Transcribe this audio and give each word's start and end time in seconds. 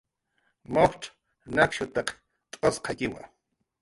Mujcx 0.73 1.03
nakshutaq 1.55 2.07
tz'usqaykiwa 2.51 3.21